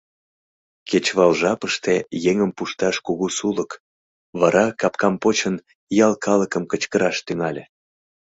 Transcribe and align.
—Кечывал 0.89 1.31
жапыште 1.41 1.95
еҥым 2.29 2.51
пушташ 2.57 2.95
кугу 3.05 3.27
сулык!— 3.37 3.71
вара, 4.39 4.65
капкам 4.79 5.15
почын, 5.23 5.55
ял 6.05 6.13
калыкым 6.25 6.63
кычкыраш 6.71 7.17
тӱҥале. 7.25 7.63